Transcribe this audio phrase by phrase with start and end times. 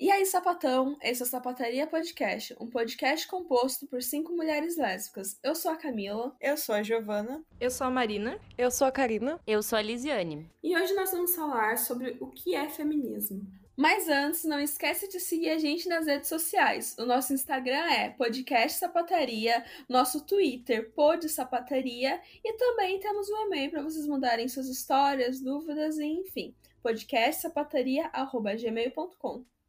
[0.00, 5.38] E aí, sapatão, esse é o Sapataria Podcast, um podcast composto por cinco mulheres lésbicas.
[5.42, 6.34] Eu sou a Camila.
[6.40, 7.44] Eu sou a Giovana.
[7.60, 8.40] Eu sou a Marina.
[8.56, 9.38] Eu sou a Karina.
[9.46, 10.50] Eu sou a Lisiane.
[10.62, 13.46] E hoje nós vamos falar sobre o que é feminismo.
[13.76, 16.96] Mas antes, não esquece de seguir a gente nas redes sociais.
[16.98, 23.70] O nosso Instagram é Podcast Sapataria, nosso Twitter, Pod Sapataria, e também temos um e-mail
[23.70, 26.54] para vocês mandarem suas histórias, dúvidas e enfim.
[26.82, 29.59] podcastsapataria.gmail.com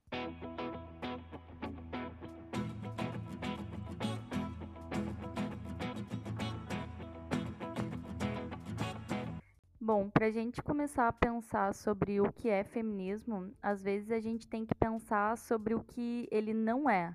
[9.83, 14.19] Bom, para a gente começar a pensar sobre o que é feminismo, às vezes a
[14.19, 17.13] gente tem que pensar sobre o que ele não é.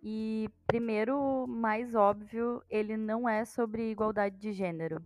[0.00, 5.04] E, primeiro, mais óbvio, ele não é sobre igualdade de gênero.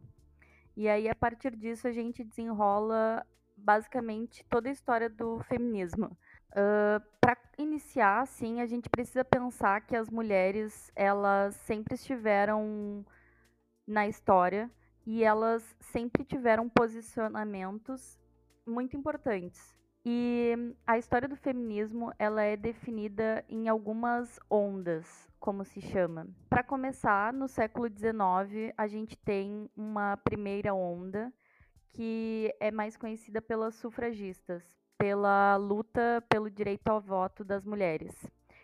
[0.76, 3.24] E aí, a partir disso, a gente desenrola
[3.56, 6.14] basicamente toda a história do feminismo.
[6.52, 13.04] Uh, para iniciar, assim, a gente precisa pensar que as mulheres elas sempre estiveram
[13.86, 14.70] na história
[15.06, 18.18] e elas sempre tiveram posicionamentos
[18.66, 19.74] muito importantes.
[20.04, 26.26] E a história do feminismo ela é definida em algumas ondas, como se chama.
[26.50, 31.32] Para começar, no século XIX, a gente tem uma primeira onda
[31.90, 38.14] que é mais conhecida pelas sufragistas, pela luta pelo direito ao voto das mulheres.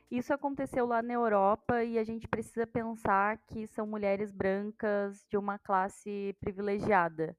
[0.08, 5.36] Isso aconteceu lá na Europa e a gente precisa pensar que são mulheres brancas de
[5.36, 7.36] uma classe privilegiada.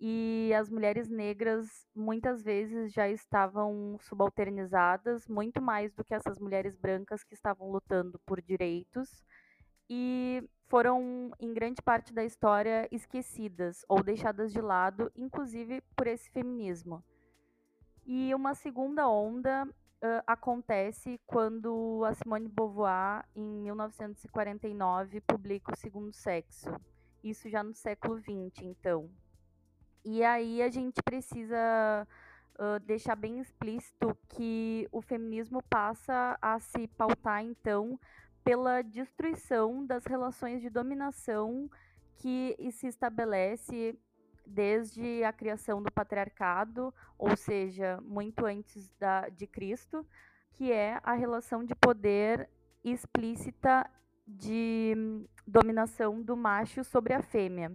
[0.00, 6.76] E as mulheres negras muitas vezes já estavam subalternizadas, muito mais do que essas mulheres
[6.76, 9.24] brancas que estavam lutando por direitos
[9.88, 16.28] e foram, em grande parte da história, esquecidas ou deixadas de lado, inclusive por esse
[16.30, 17.00] feminismo.
[18.06, 26.12] E uma segunda onda uh, acontece quando a Simone Beauvoir, em 1949, publica O Segundo
[26.12, 26.68] Sexo.
[27.22, 29.10] Isso já no século XX, então.
[30.04, 32.06] E aí a gente precisa
[32.58, 37.98] uh, deixar bem explícito que o feminismo passa a se pautar, então,
[38.44, 41.70] pela destruição das relações de dominação
[42.16, 43.98] que se estabelece
[44.46, 50.06] desde a criação do patriarcado, ou seja, muito antes da, de Cristo,
[50.52, 52.48] que é a relação de poder
[52.84, 53.88] explícita
[54.26, 54.94] de
[55.46, 57.72] dominação do macho sobre a fêmea.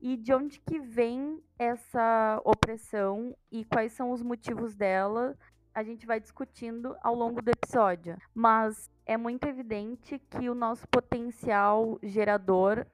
[0.00, 5.36] E de onde que vem essa opressão e quais são os motivos dela,
[5.74, 8.16] a gente vai discutindo ao longo do episódio.
[8.34, 12.86] Mas é muito evidente que o nosso potencial gerador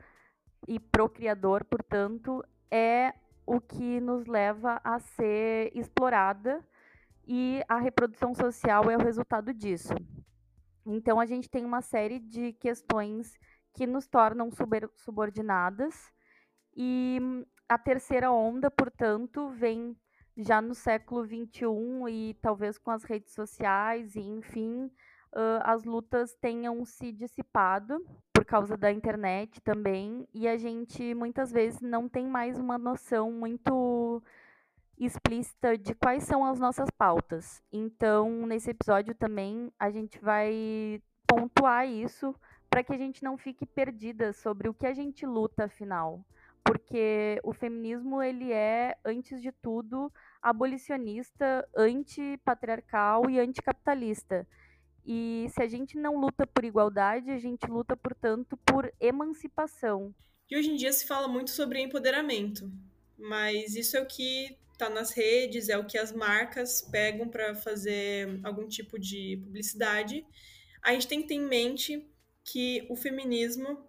[0.66, 2.43] e procriador, portanto,
[2.75, 3.15] é
[3.47, 6.61] o que nos leva a ser explorada
[7.25, 9.95] e a reprodução social é o resultado disso.
[10.84, 13.39] Então a gente tem uma série de questões
[13.73, 14.51] que nos tornam
[14.97, 16.13] subordinadas
[16.77, 17.21] e
[17.69, 19.97] a terceira onda, portanto, vem
[20.37, 24.87] já no século XXI e talvez com as redes sociais e enfim
[25.33, 28.05] uh, as lutas tenham se dissipado
[28.54, 34.22] causa da internet também, e a gente muitas vezes não tem mais uma noção muito
[34.97, 37.60] explícita de quais são as nossas pautas.
[37.72, 42.32] Então, nesse episódio também a gente vai pontuar isso
[42.70, 46.25] para que a gente não fique perdida sobre o que a gente luta afinal,
[46.62, 54.47] porque o feminismo ele é antes de tudo abolicionista, antipatriarcal e anticapitalista.
[55.04, 60.15] E se a gente não luta por igualdade, a gente luta, portanto, por emancipação.
[60.50, 62.70] E hoje em dia se fala muito sobre empoderamento,
[63.19, 67.54] mas isso é o que está nas redes, é o que as marcas pegam para
[67.54, 70.25] fazer algum tipo de publicidade.
[70.82, 72.09] A gente tem que ter em mente
[72.42, 73.86] que o feminismo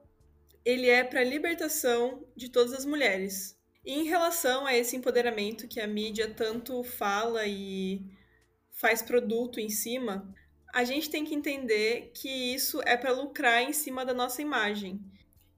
[0.64, 3.56] ele é para a libertação de todas as mulheres.
[3.86, 8.02] E em relação a esse empoderamento que a mídia tanto fala e
[8.72, 10.34] faz produto em cima,
[10.76, 15.00] a gente tem que entender que isso é para lucrar em cima da nossa imagem.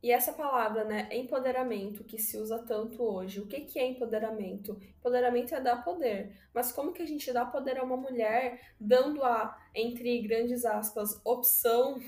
[0.03, 4.79] E essa palavra, né, empoderamento, que se usa tanto hoje, o que, que é empoderamento?
[4.99, 6.37] Empoderamento é dar poder.
[6.53, 11.19] Mas como que a gente dá poder a uma mulher, dando a, entre grandes aspas,
[11.25, 11.99] opção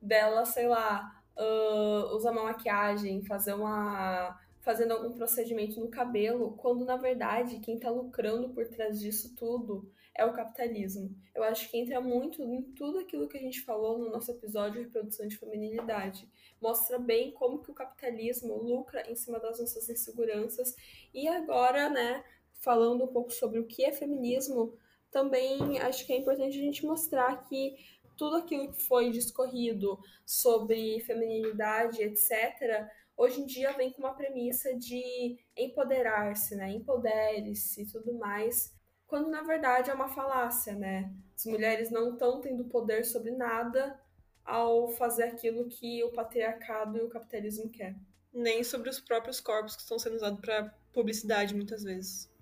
[0.00, 6.84] dela, sei lá, uh, usar uma maquiagem, fazer uma fazendo algum procedimento no cabelo, quando
[6.84, 11.14] na verdade quem está lucrando por trás disso tudo é o capitalismo.
[11.34, 14.80] Eu acho que entra muito em tudo aquilo que a gente falou no nosso episódio
[14.80, 16.28] de reprodução de feminilidade.
[16.60, 20.76] Mostra bem como que o capitalismo lucra em cima das nossas inseguranças.
[21.14, 22.24] E agora, né,
[22.60, 24.76] falando um pouco sobre o que é feminismo,
[25.10, 27.76] também acho que é importante a gente mostrar que
[28.16, 32.86] tudo aquilo que foi discorrido sobre feminilidade, etc.,
[33.16, 36.70] hoje em dia vem com uma premissa de empoderar-se, né?
[36.70, 38.72] Empodere-se e tudo mais,
[39.12, 41.12] quando na verdade é uma falácia, né?
[41.36, 44.00] As mulheres não estão tendo poder sobre nada
[44.42, 47.94] ao fazer aquilo que o patriarcado e o capitalismo quer.
[48.32, 52.32] Nem sobre os próprios corpos que estão sendo usados para publicidade muitas vezes.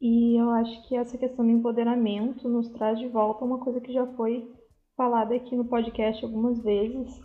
[0.00, 3.92] E eu acho que essa questão do empoderamento nos traz de volta uma coisa que
[3.92, 4.50] já foi
[4.96, 7.20] falada aqui no podcast algumas vezes,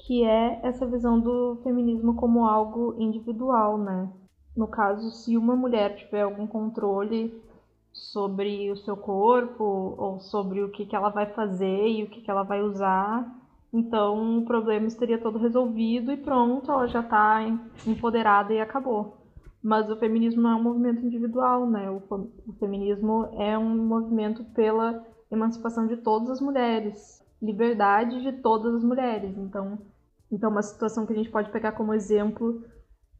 [0.00, 4.12] que é essa visão do feminismo como algo individual, né?
[4.54, 7.40] No caso, se uma mulher tiver algum controle
[7.92, 12.20] sobre o seu corpo ou sobre o que, que ela vai fazer e o que,
[12.22, 13.30] que ela vai usar,
[13.72, 17.40] então o problema estaria todo resolvido e pronto, ela já está
[17.86, 19.16] empoderada e acabou.
[19.62, 21.88] Mas o feminismo não é um movimento individual, né?
[21.88, 22.02] O,
[22.48, 28.84] o feminismo é um movimento pela emancipação de todas as mulheres, liberdade de todas as
[28.84, 29.38] mulheres.
[29.38, 29.78] Então,
[30.30, 32.62] então uma situação que a gente pode pegar como exemplo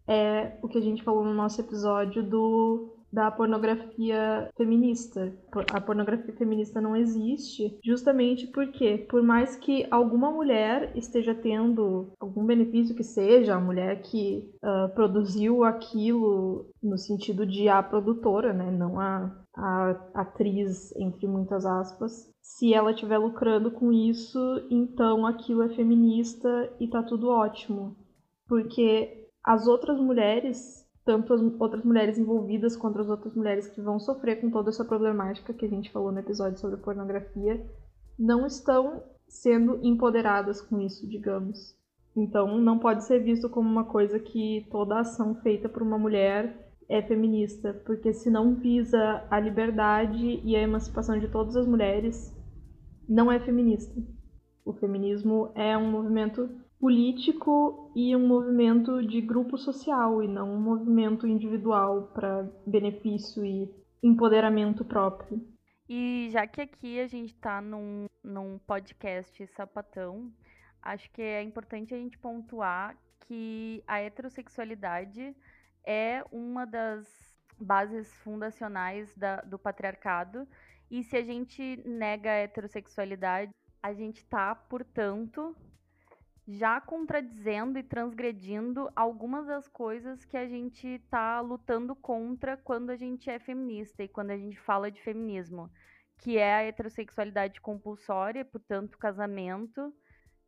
[0.06, 5.32] é o que a gente falou no nosso episódio do da pornografia feminista.
[5.72, 12.46] A pornografia feminista não existe justamente porque, por mais que alguma mulher esteja tendo algum
[12.46, 18.70] benefício que seja, a mulher que uh, produziu aquilo no sentido de a produtora, né,
[18.70, 24.38] não a, a atriz, entre muitas aspas, se ela estiver lucrando com isso,
[24.70, 27.96] então aquilo é feminista e tá tudo ótimo.
[28.48, 33.98] Porque as outras mulheres tanto as outras mulheres envolvidas quanto as outras mulheres que vão
[33.98, 37.64] sofrer com toda essa problemática que a gente falou no episódio sobre pornografia,
[38.18, 41.76] não estão sendo empoderadas com isso, digamos.
[42.14, 46.70] Então, não pode ser visto como uma coisa que toda ação feita por uma mulher
[46.88, 52.36] é feminista, porque se não visa a liberdade e a emancipação de todas as mulheres,
[53.08, 53.98] não é feminista.
[54.64, 56.48] O feminismo é um movimento
[56.82, 63.72] político e um movimento de grupo social e não um movimento individual para benefício e
[64.02, 65.40] empoderamento próprio.
[65.88, 70.32] E já que aqui a gente está num, num podcast sapatão,
[70.82, 72.96] acho que é importante a gente pontuar
[73.28, 75.36] que a heterossexualidade
[75.86, 77.06] é uma das
[77.60, 80.48] bases fundacionais da, do patriarcado.
[80.90, 85.54] E se a gente nega a heterossexualidade, a gente está, portanto,
[86.46, 92.96] já contradizendo e transgredindo algumas das coisas que a gente está lutando contra quando a
[92.96, 95.70] gente é feminista e quando a gente fala de feminismo,
[96.18, 99.94] que é a heterossexualidade compulsória, portanto, casamento,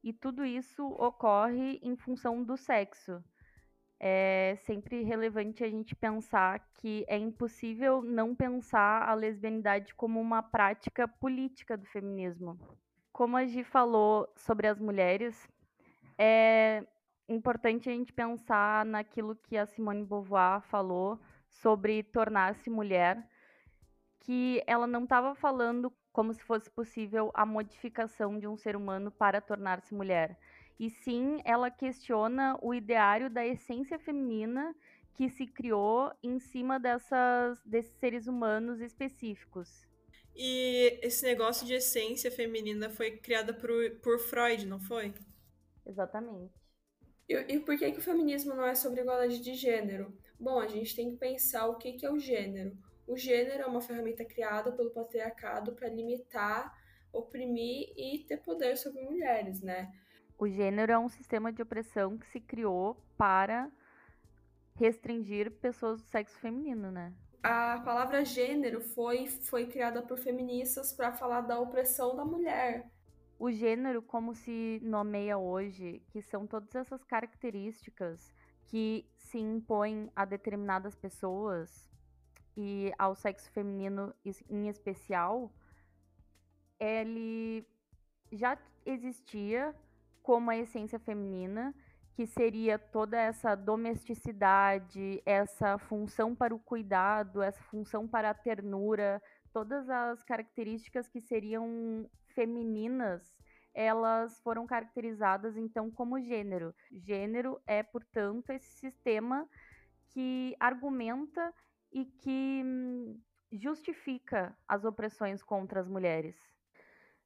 [0.03, 3.23] e tudo isso ocorre em função do sexo.
[3.99, 10.43] É sempre relevante a gente pensar que é impossível não pensar a lesbianidade como uma
[10.43, 12.59] prática política do feminismo.
[13.13, 15.49] Como a Gi falou sobre as mulheres,
[16.19, 16.85] é
[17.29, 21.19] importante a gente pensar naquilo que a Simone Beauvoir falou
[21.49, 23.29] sobre tornar-se mulher,
[24.21, 29.11] que ela não estava falando como se fosse possível a modificação de um ser humano
[29.11, 30.39] para tornar-se mulher.
[30.79, 34.75] E sim, ela questiona o ideário da essência feminina
[35.15, 39.87] que se criou em cima dessas, desses seres humanos específicos.
[40.35, 43.71] E esse negócio de essência feminina foi criada por,
[44.03, 45.15] por Freud, não foi?
[45.87, 46.55] Exatamente.
[47.29, 50.17] E, e por que, que o feminismo não é sobre igualdade de gênero?
[50.39, 52.77] Bom, a gente tem que pensar o que, que é o gênero.
[53.07, 56.73] O gênero é uma ferramenta criada pelo patriarcado para limitar,
[57.13, 59.93] oprimir e ter poder sobre mulheres, né?
[60.39, 63.71] O gênero é um sistema de opressão que se criou para
[64.75, 67.13] restringir pessoas do sexo feminino, né?
[67.43, 72.91] A palavra gênero foi, foi criada por feministas para falar da opressão da mulher,
[73.39, 78.33] o gênero, como se nomeia hoje, que são todas essas características
[78.67, 81.89] que se impõem a determinadas pessoas
[82.57, 84.15] e ao sexo feminino
[84.49, 85.53] em especial,
[86.79, 87.67] ele
[88.33, 89.75] já existia
[90.23, 91.75] como a essência feminina,
[92.15, 99.21] que seria toda essa domesticidade, essa função para o cuidado, essa função para a ternura,
[99.53, 103.35] todas as características que seriam femininas,
[103.73, 106.75] elas foram caracterizadas então como gênero.
[106.93, 109.49] Gênero é, portanto, esse sistema
[110.11, 111.53] que argumenta
[111.93, 113.21] e que hum,
[113.53, 116.37] justifica as opressões contra as mulheres.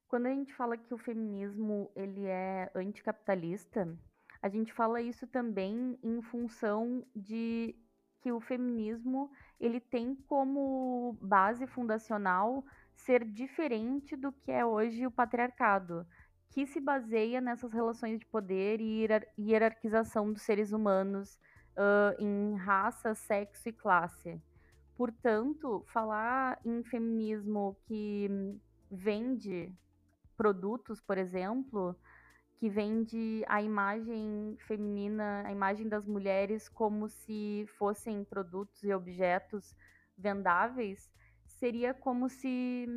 [0.07, 3.87] Quando a gente fala que o feminismo ele é anticapitalista,
[4.41, 7.75] a gente fala isso também em função de
[8.21, 12.65] que o feminismo ele tem como base fundacional
[13.05, 16.05] ser diferente do que é hoje o patriarcado,
[16.51, 21.39] que se baseia nessas relações de poder e hierarquização dos seres humanos
[21.77, 24.41] uh, em raça, sexo e classe.
[24.95, 28.27] Portanto, falar em feminismo que
[28.91, 29.71] vende
[30.35, 31.95] produtos, por exemplo,
[32.57, 39.73] que vende a imagem feminina, a imagem das mulheres como se fossem produtos e objetos
[40.17, 41.09] vendáveis,
[41.59, 42.87] seria como se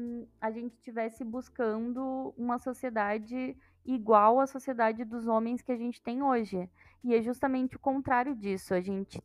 [0.40, 6.22] a gente estivesse buscando uma sociedade igual à sociedade dos homens que a gente tem
[6.22, 6.70] hoje.
[7.02, 8.72] E é justamente o contrário disso.
[8.72, 9.20] A gente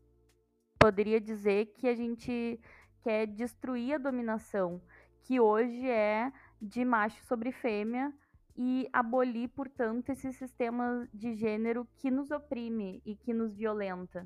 [0.80, 2.60] poderia dizer que a gente
[3.04, 4.82] quer destruir a dominação,
[5.22, 8.12] que hoje é de macho sobre fêmea,
[8.58, 14.26] e abolir, portanto, esse sistema de gênero que nos oprime e que nos violenta.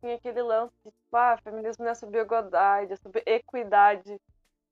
[0.00, 4.20] Tem aquele lance de, tipo, ah, feminismo não é sobre igualdade, é sobre equidade.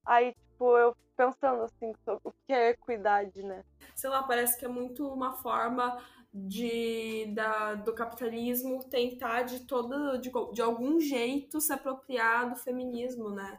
[0.06, 1.92] Aí, tipo, eu pensando assim,
[2.25, 3.64] o que é equidade, né?
[3.94, 5.98] Sei lá, parece que é muito uma forma
[6.32, 13.30] de, da, do capitalismo tentar de todo, de, de algum jeito se apropriar do feminismo,
[13.30, 13.58] né?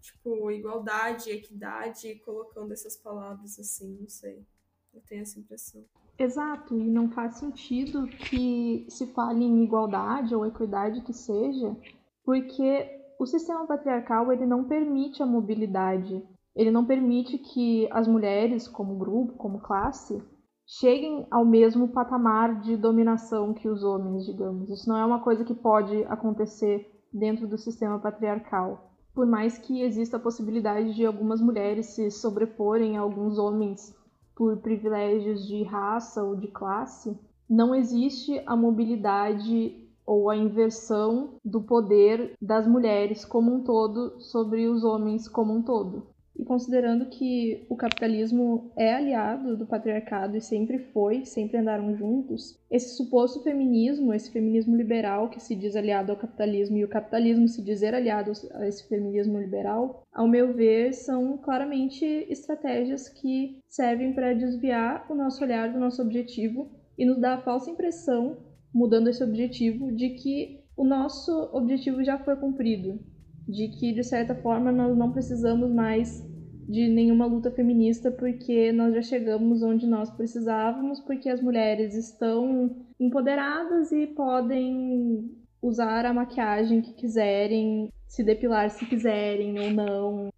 [0.00, 4.44] Tipo, igualdade, equidade, colocando essas palavras assim, não sei.
[4.92, 5.84] Eu tenho essa impressão.
[6.18, 11.76] Exato, e não faz sentido que se fale em igualdade ou equidade que seja,
[12.24, 16.22] porque o sistema patriarcal ele não permite a mobilidade.
[16.54, 20.22] Ele não permite que as mulheres, como grupo, como classe,
[20.66, 24.70] cheguem ao mesmo patamar de dominação que os homens, digamos.
[24.70, 28.90] Isso não é uma coisa que pode acontecer dentro do sistema patriarcal.
[29.14, 33.94] Por mais que exista a possibilidade de algumas mulheres se sobreporem a alguns homens
[34.34, 37.18] por privilégios de raça ou de classe,
[37.48, 44.68] não existe a mobilidade ou a inversão do poder das mulheres como um todo sobre
[44.68, 46.06] os homens como um todo.
[46.38, 52.60] E considerando que o capitalismo é aliado do patriarcado e sempre foi, sempre andaram juntos,
[52.70, 57.48] esse suposto feminismo, esse feminismo liberal que se diz aliado ao capitalismo e o capitalismo
[57.48, 64.12] se dizer aliado a esse feminismo liberal, ao meu ver, são claramente estratégias que servem
[64.12, 68.36] para desviar o nosso olhar do nosso objetivo e nos dar a falsa impressão,
[68.76, 73.00] mudando esse objetivo, de que o nosso objetivo já foi cumprido,
[73.48, 76.22] de que de certa forma nós não precisamos mais
[76.68, 82.76] de nenhuma luta feminista porque nós já chegamos onde nós precisávamos, porque as mulheres estão
[83.00, 85.30] empoderadas e podem
[85.62, 90.28] usar a maquiagem que quiserem, se depilar se quiserem ou não,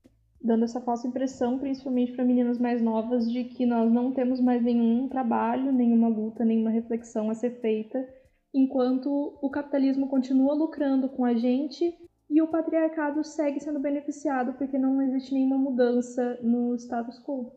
[0.40, 4.62] dando essa falsa impressão, principalmente para meninas mais novas, de que nós não temos mais
[4.62, 7.98] nenhum trabalho, nenhuma luta, nenhuma reflexão a ser feita,
[8.52, 11.96] enquanto o capitalismo continua lucrando com a gente
[12.30, 17.52] e o patriarcado segue sendo beneficiado porque não existe nenhuma mudança no status quo.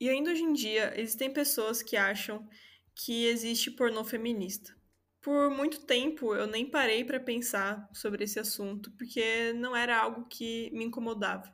[0.00, 2.46] E ainda hoje em dia, existem pessoas que acham
[2.94, 4.74] que existe pornô feminista.
[5.20, 10.26] Por muito tempo eu nem parei para pensar sobre esse assunto, porque não era algo
[10.28, 11.52] que me incomodava.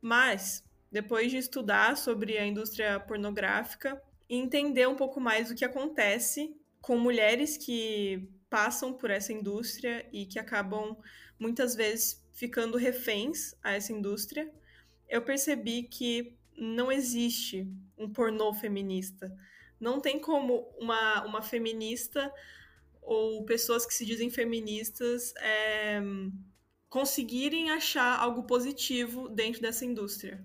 [0.00, 5.64] Mas, depois de estudar sobre a indústria pornográfica e entender um pouco mais o que
[5.64, 10.96] acontece com mulheres que passam por essa indústria e que acabam
[11.38, 14.50] muitas vezes ficando reféns a essa indústria,
[15.08, 19.32] eu percebi que não existe um pornô feminista.
[19.80, 22.32] Não tem como uma, uma feminista
[23.00, 26.00] ou pessoas que se dizem feministas é,
[26.88, 30.44] conseguirem achar algo positivo dentro dessa indústria.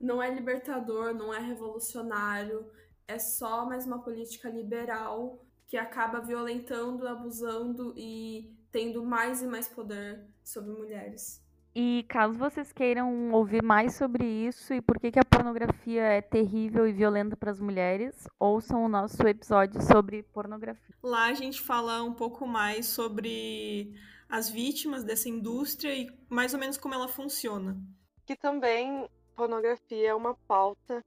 [0.00, 2.70] Não é libertador, não é revolucionário,
[3.06, 9.66] é só mais uma política liberal que acaba violentando, abusando e tendo mais e mais
[9.66, 11.42] poder sobre mulheres.
[11.74, 16.20] E caso vocês queiram ouvir mais sobre isso e por que, que a pornografia é
[16.20, 20.94] terrível e violenta para as mulheres, ouçam o nosso episódio sobre pornografia.
[21.02, 23.94] Lá a gente fala um pouco mais sobre
[24.28, 27.80] as vítimas dessa indústria e mais ou menos como ela funciona.
[28.26, 31.02] Que também pornografia é uma pauta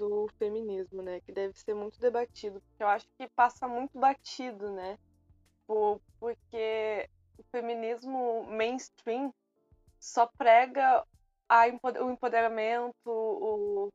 [0.00, 1.20] do feminismo, né?
[1.20, 4.98] Que deve ser muito debatido, eu acho que passa muito batido, né?
[6.18, 9.32] Porque o feminismo mainstream
[9.98, 11.04] só prega
[11.48, 11.66] a,
[12.02, 13.88] o empoderamento, o,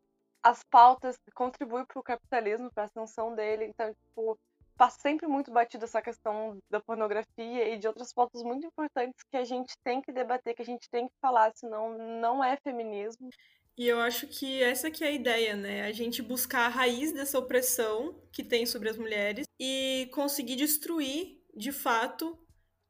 [0.43, 3.65] as pautas que contribuem para o capitalismo, para a ascensão dele.
[3.65, 4.37] Então, tipo,
[4.77, 9.37] passa sempre muito batido essa questão da pornografia e de outras pautas muito importantes que
[9.37, 13.29] a gente tem que debater, que a gente tem que falar, senão não é feminismo.
[13.77, 15.83] E eu acho que essa que é a ideia, né?
[15.83, 21.43] A gente buscar a raiz dessa opressão que tem sobre as mulheres e conseguir destruir
[21.55, 22.37] de fato,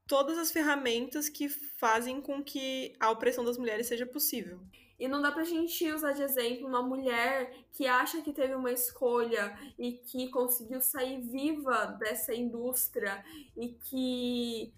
[0.08, 4.60] todas as ferramentas que fazem com que a opressão das mulheres seja possível.
[4.98, 8.72] E não dá pra gente usar de exemplo uma mulher que acha que teve uma
[8.72, 13.24] escolha e que conseguiu sair viva dessa indústria
[13.58, 14.74] e que,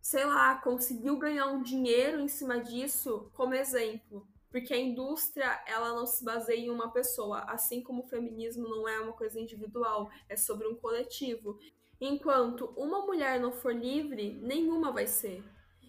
[0.00, 4.26] sei lá, conseguiu ganhar um dinheiro em cima disso como exemplo.
[4.50, 8.88] Porque a indústria, ela não se baseia em uma pessoa, assim como o feminismo não
[8.88, 11.58] é uma coisa individual, é sobre um coletivo.
[12.00, 15.42] Enquanto uma mulher não for livre, nenhuma vai ser.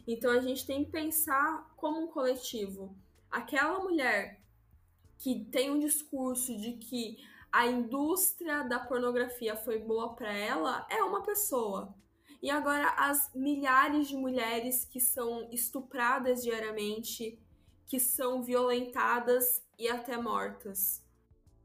[0.07, 2.95] Então a gente tem que pensar como um coletivo.
[3.29, 4.41] Aquela mulher
[5.17, 7.17] que tem um discurso de que
[7.51, 11.93] a indústria da pornografia foi boa para ela é uma pessoa.
[12.41, 17.39] E agora as milhares de mulheres que são estupradas diariamente,
[17.88, 21.01] que são violentadas e até mortas.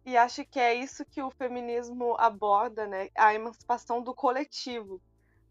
[0.05, 3.09] E acho que é isso que o feminismo aborda, né?
[3.17, 5.00] A emancipação do coletivo.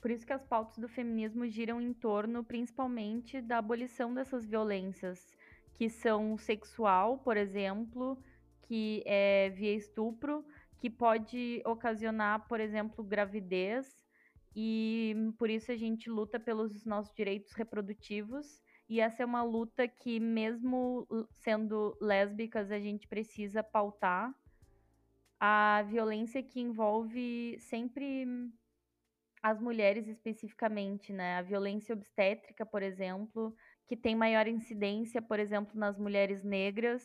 [0.01, 5.25] Por isso que as pautas do feminismo giram em torno principalmente da abolição dessas violências,
[5.75, 8.17] que são sexual, por exemplo,
[8.63, 10.43] que é via estupro,
[10.79, 13.87] que pode ocasionar, por exemplo, gravidez,
[14.55, 18.59] e por isso a gente luta pelos nossos direitos reprodutivos.
[18.91, 24.35] E essa é uma luta que, mesmo sendo lésbicas, a gente precisa pautar,
[25.39, 28.27] a violência que envolve sempre
[29.41, 31.37] as mulheres especificamente, né?
[31.37, 33.55] A violência obstétrica, por exemplo,
[33.87, 37.01] que tem maior incidência, por exemplo, nas mulheres negras,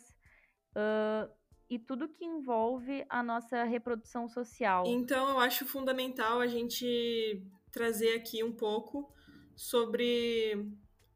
[0.75, 1.31] uh,
[1.69, 4.83] e tudo que envolve a nossa reprodução social.
[4.87, 9.09] Então, eu acho fundamental a gente trazer aqui um pouco
[9.55, 10.69] sobre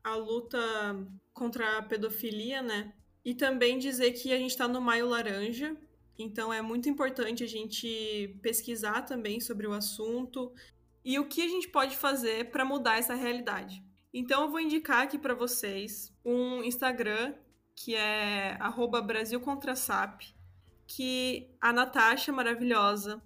[0.03, 0.59] a luta
[1.33, 2.93] contra a pedofilia, né?
[3.23, 5.77] E também dizer que a gente está no Maio Laranja,
[6.17, 10.51] então é muito importante a gente pesquisar também sobre o assunto
[11.03, 13.83] e o que a gente pode fazer para mudar essa realidade.
[14.13, 17.33] Então eu vou indicar aqui para vocês um Instagram
[17.75, 18.57] que é
[19.05, 20.25] @brasilcontrasap,
[20.85, 23.21] que a Natasha maravilhosa,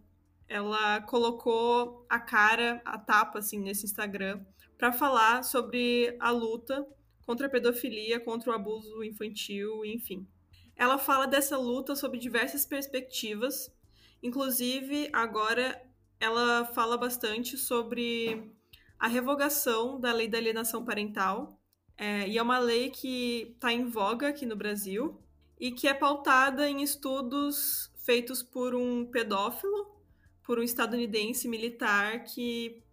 [0.48, 4.45] ela colocou a cara, a tapa assim nesse Instagram
[4.77, 6.85] para falar sobre a luta
[7.25, 10.27] contra a pedofilia, contra o abuso infantil, enfim.
[10.75, 13.73] Ela fala dessa luta sob diversas perspectivas,
[14.21, 15.81] inclusive agora
[16.19, 18.51] ela fala bastante sobre
[18.99, 21.59] a revogação da lei da alienação parental,
[21.97, 25.21] é, e é uma lei que está em voga aqui no Brasil
[25.57, 29.95] e que é pautada em estudos feitos por um pedófilo,
[30.43, 32.83] por um estadunidense militar que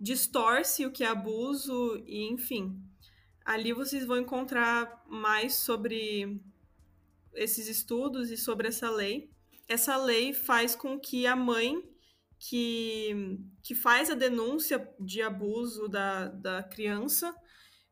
[0.00, 2.80] distorce o que é abuso e, enfim.
[3.44, 6.40] Ali vocês vão encontrar mais sobre
[7.34, 9.30] esses estudos e sobre essa lei.
[9.66, 11.82] Essa lei faz com que a mãe
[12.38, 17.34] que, que faz a denúncia de abuso da, da criança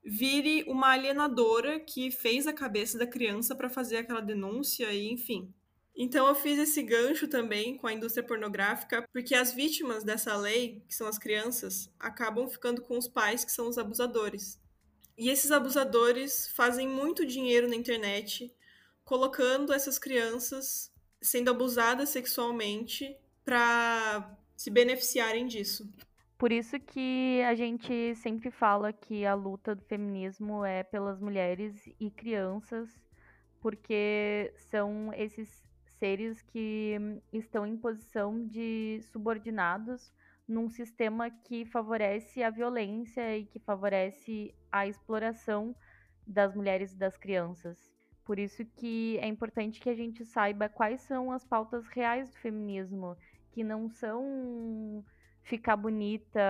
[0.05, 5.53] vire uma alienadora que fez a cabeça da criança para fazer aquela denúncia e enfim.
[5.97, 10.85] Então eu fiz esse gancho também com a indústria pornográfica, porque as vítimas dessa lei,
[10.87, 14.61] que são as crianças, acabam ficando com os pais, que são os abusadores.
[15.17, 18.55] E esses abusadores fazem muito dinheiro na internet
[19.05, 25.91] colocando essas crianças sendo abusadas sexualmente para se beneficiarem disso.
[26.37, 31.89] Por isso que a gente sempre fala que a luta do feminismo é pelas mulheres
[31.99, 32.91] e crianças,
[33.61, 35.65] porque são esses
[35.99, 36.97] seres que
[37.33, 40.13] estão em posição de subordinados
[40.47, 45.75] num sistema que favorece a violência e que favorece a exploração
[46.27, 47.93] das mulheres e das crianças.
[48.25, 52.37] Por isso que é importante que a gente saiba quais são as pautas reais do
[52.37, 53.17] feminismo,
[53.53, 55.05] que não são
[55.43, 56.41] ficar bonita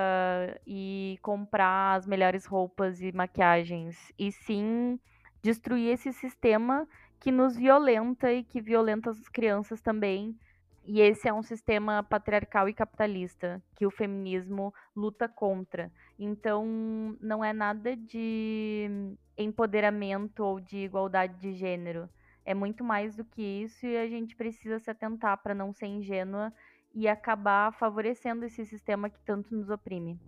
[0.66, 4.98] e comprar as melhores roupas e maquiagens, e sim
[5.42, 6.88] destruir esse sistema
[7.20, 10.37] que nos violenta e que violenta as crianças também.
[10.85, 15.90] E esse é um sistema patriarcal e capitalista que o feminismo luta contra.
[16.18, 18.88] Então, não é nada de
[19.37, 22.09] empoderamento ou de igualdade de gênero.
[22.44, 25.87] É muito mais do que isso e a gente precisa se atentar para não ser
[25.87, 26.52] ingênua
[26.94, 30.18] e acabar favorecendo esse sistema que tanto nos oprime.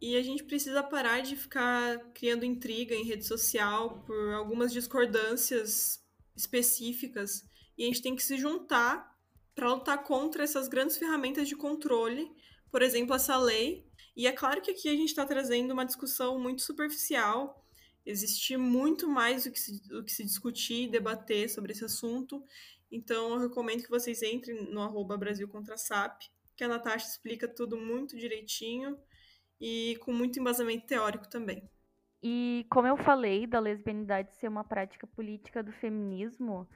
[0.00, 6.05] E a gente precisa parar de ficar criando intriga em rede social por algumas discordâncias
[6.36, 7.44] específicas
[7.76, 9.14] e a gente tem que se juntar
[9.54, 12.30] para lutar contra essas grandes ferramentas de controle,
[12.70, 13.86] por exemplo, essa lei.
[14.14, 17.66] E é claro que aqui a gente está trazendo uma discussão muito superficial
[18.06, 22.42] existe muito mais o que, se, o que se discutir e debater sobre esse assunto.
[22.90, 26.22] Então, eu recomendo que vocês entrem no arroba Brasil Contra SAP,
[26.56, 28.96] que a Natasha explica tudo muito direitinho
[29.60, 31.68] e com muito embasamento teórico também.
[32.28, 36.66] E como eu falei da lesbianidade ser uma prática política do feminismo,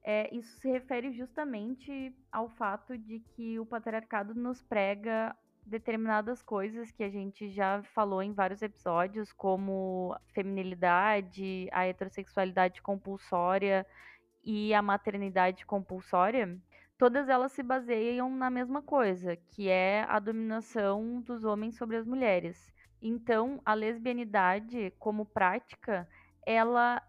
[0.00, 5.36] é, isso se refere justamente ao fato de que o patriarcado nos prega
[5.66, 13.84] determinadas coisas que a gente já falou em vários episódios, como feminilidade, a heterossexualidade compulsória
[14.44, 16.56] e a maternidade compulsória,
[16.96, 22.06] todas elas se baseiam na mesma coisa, que é a dominação dos homens sobre as
[22.06, 22.72] mulheres.
[23.02, 26.08] Então, a lesbianidade como prática,
[26.46, 27.02] ela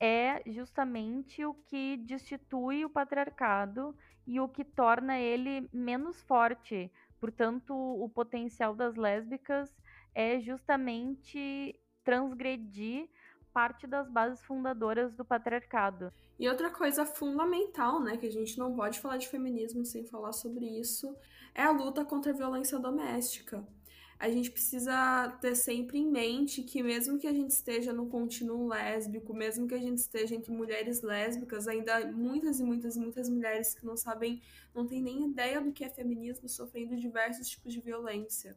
[0.00, 3.94] é justamente o que destitui o patriarcado
[4.26, 6.90] e o que torna ele menos forte.
[7.20, 9.70] Portanto, o potencial das lésbicas
[10.14, 13.10] é justamente transgredir
[13.52, 16.10] parte das bases fundadoras do patriarcado.
[16.38, 20.32] E outra coisa fundamental, né, que a gente não pode falar de feminismo sem falar
[20.32, 21.14] sobre isso,
[21.54, 23.64] é a luta contra a violência doméstica
[24.18, 28.68] a gente precisa ter sempre em mente que mesmo que a gente esteja no contínuo
[28.68, 33.00] lésbico, mesmo que a gente esteja entre mulheres lésbicas, ainda há muitas e muitas e
[33.00, 34.40] muitas mulheres que não sabem,
[34.74, 38.56] não têm nem ideia do que é feminismo, sofrendo diversos tipos de violência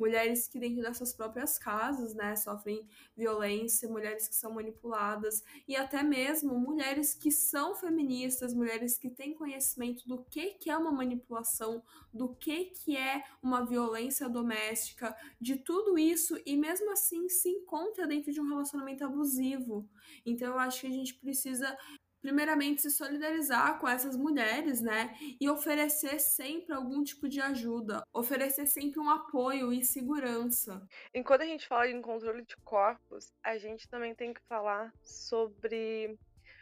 [0.00, 5.76] mulheres que dentro das suas próprias casas, né, sofrem violência, mulheres que são manipuladas e
[5.76, 10.90] até mesmo mulheres que são feministas, mulheres que têm conhecimento do que que é uma
[10.90, 11.82] manipulação,
[12.12, 18.06] do que que é uma violência doméstica, de tudo isso e mesmo assim se encontra
[18.06, 19.86] dentro de um relacionamento abusivo.
[20.24, 21.76] Então eu acho que a gente precisa
[22.20, 25.14] primeiramente se solidarizar com essas mulheres, né?
[25.40, 30.86] E oferecer sempre algum tipo de ajuda, oferecer sempre um apoio e segurança.
[31.14, 36.18] Enquanto a gente fala em controle de corpos, a gente também tem que falar sobre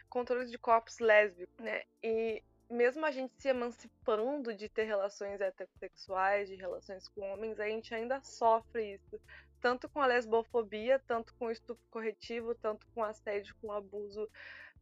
[0.09, 1.83] controle de corpos lésbicos, né?
[2.03, 7.67] E mesmo a gente se emancipando de ter relações heterossexuais, de relações com homens, a
[7.67, 9.19] gente ainda sofre isso.
[9.59, 14.29] Tanto com a lesbofobia, tanto com o estupro corretivo, tanto com assédio, com abuso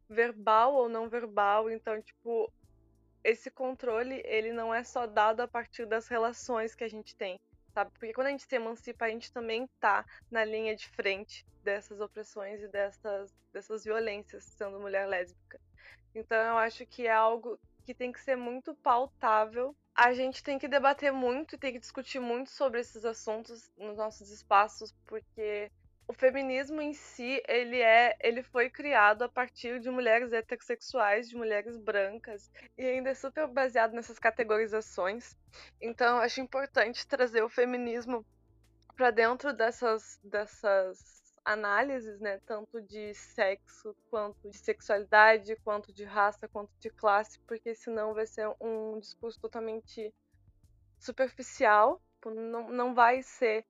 [0.08, 1.70] verbal ou não verbal.
[1.70, 2.52] Então, tipo,
[3.22, 7.38] esse controle, ele não é só dado a partir das relações que a gente tem,
[7.74, 7.90] sabe?
[7.92, 12.00] Porque quando a gente se emancipa, a gente também tá na linha de frente dessas
[12.00, 15.60] opressões e dessas, dessas violências, sendo mulher lésbica.
[16.14, 19.74] Então, eu acho que é algo que tem que ser muito pautável.
[19.94, 23.96] A gente tem que debater muito e tem que discutir muito sobre esses assuntos nos
[23.96, 25.70] nossos espaços, porque
[26.08, 31.36] o feminismo em si, ele é, ele foi criado a partir de mulheres heterossexuais, de
[31.36, 35.36] mulheres brancas, e ainda é super baseado nessas categorizações.
[35.78, 38.24] Então, acho importante trazer o feminismo
[38.96, 46.48] para dentro dessas dessas análises, né, tanto de sexo, quanto de sexualidade, quanto de raça,
[46.48, 50.12] quanto de classe, porque senão vai ser um discurso totalmente
[50.98, 53.64] superficial, não, não vai ser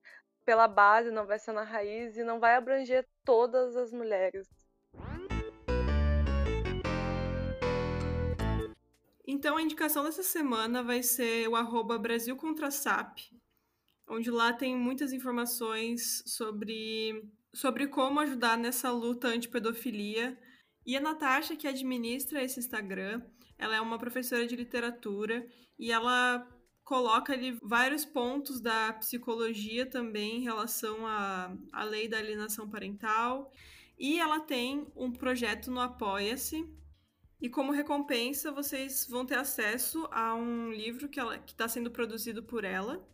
[0.48, 4.48] pela base, não vai ser na raiz e não vai abranger todas as mulheres.
[9.26, 13.18] Então a indicação dessa semana vai ser o arroba Brasil contra SAP,
[14.08, 20.34] onde lá tem muitas informações sobre, sobre como ajudar nessa luta anti-pedofilia.
[20.86, 23.20] E a Natasha, que administra esse Instagram,
[23.58, 25.46] ela é uma professora de literatura
[25.78, 26.48] e ela
[26.88, 33.52] coloca ali vários pontos da psicologia também em relação à, à lei da alienação parental.
[33.98, 36.66] E ela tem um projeto no Apoia-se.
[37.42, 42.64] E como recompensa, vocês vão ter acesso a um livro que está sendo produzido por
[42.64, 43.06] ela.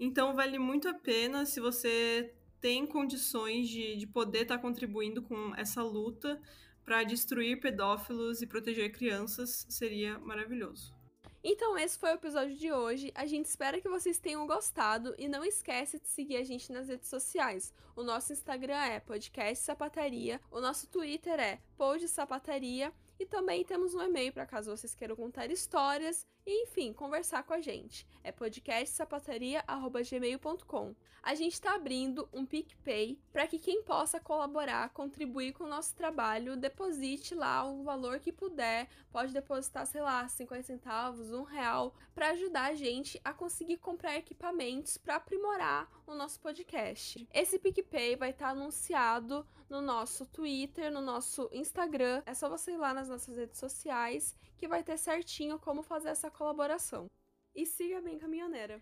[0.00, 5.20] Então, vale muito a pena se você tem condições de, de poder estar tá contribuindo
[5.20, 6.40] com essa luta
[6.82, 10.97] para destruir pedófilos e proteger crianças, seria maravilhoso.
[11.42, 13.12] Então esse foi o episódio de hoje.
[13.14, 16.88] A gente espera que vocês tenham gostado e não esquece de seguir a gente nas
[16.88, 17.72] redes sociais.
[17.94, 21.60] O nosso Instagram é podcast sapataria, o nosso Twitter é
[22.08, 27.42] Sapataria e também temos um e-mail para caso vocês queiram contar histórias e, enfim, conversar
[27.42, 28.06] com a gente.
[28.24, 30.94] É podcastsapataria.gmail.com.
[31.22, 35.94] A gente está abrindo um PicPay para que quem possa colaborar, contribuir com o nosso
[35.94, 38.88] trabalho, deposite lá o valor que puder.
[39.12, 44.16] Pode depositar, sei lá, 50 centavos, um real, para ajudar a gente a conseguir comprar
[44.16, 47.28] equipamentos para aprimorar o nosso podcast.
[47.34, 52.22] Esse PicPay vai estar tá anunciado no nosso Twitter, no nosso Instagram.
[52.24, 56.08] É só você ir lá nas nossas redes sociais que vai ter certinho como fazer
[56.08, 57.10] essa colaboração.
[57.54, 58.80] E siga bem caminhoneira.